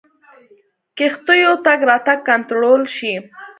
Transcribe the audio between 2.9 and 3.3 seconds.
شي.